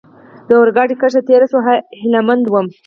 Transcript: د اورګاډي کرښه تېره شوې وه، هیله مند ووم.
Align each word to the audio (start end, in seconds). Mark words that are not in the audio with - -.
د 0.47 0.49
اورګاډي 0.57 0.95
کرښه 1.01 1.21
تېره 1.27 1.45
شوې 1.51 1.61
وه، 1.65 1.75
هیله 1.99 2.21
مند 2.27 2.43
ووم. 2.47 2.67